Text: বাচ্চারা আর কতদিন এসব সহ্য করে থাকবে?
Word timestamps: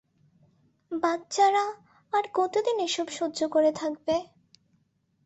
বাচ্চারা 0.91 1.65
আর 2.13 2.23
কতদিন 2.33 2.77
এসব 2.79 3.07
সহ্য 3.09 3.39
করে 3.47 3.71
থাকবে? 3.71 4.15